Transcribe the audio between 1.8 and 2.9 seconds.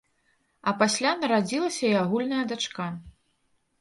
і агульная дачка.